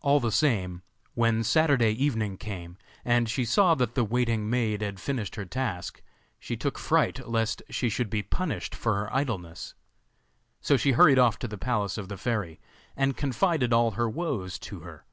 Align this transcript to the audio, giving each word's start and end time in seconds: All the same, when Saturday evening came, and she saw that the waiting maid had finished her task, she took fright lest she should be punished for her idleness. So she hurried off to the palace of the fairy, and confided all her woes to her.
All 0.00 0.20
the 0.20 0.30
same, 0.30 0.82
when 1.14 1.42
Saturday 1.42 1.90
evening 1.90 2.36
came, 2.36 2.78
and 3.04 3.28
she 3.28 3.44
saw 3.44 3.74
that 3.74 3.96
the 3.96 4.04
waiting 4.04 4.48
maid 4.48 4.80
had 4.80 5.00
finished 5.00 5.34
her 5.34 5.44
task, 5.44 6.02
she 6.38 6.56
took 6.56 6.78
fright 6.78 7.26
lest 7.28 7.60
she 7.68 7.88
should 7.88 8.10
be 8.10 8.22
punished 8.22 8.76
for 8.76 8.94
her 8.94 9.12
idleness. 9.12 9.74
So 10.60 10.76
she 10.76 10.92
hurried 10.92 11.18
off 11.18 11.36
to 11.40 11.48
the 11.48 11.58
palace 11.58 11.98
of 11.98 12.08
the 12.08 12.16
fairy, 12.16 12.60
and 12.94 13.16
confided 13.16 13.72
all 13.72 13.90
her 13.90 14.08
woes 14.08 14.56
to 14.60 14.82
her. 14.82 15.04